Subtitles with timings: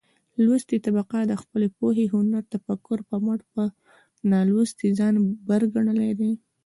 [0.43, 3.67] لوستې طبقه د خپلې پوهې، هنر ،تفکر په مټ پر
[4.31, 5.13] نالوستې ځان
[5.47, 6.31] بر ګنلى دى.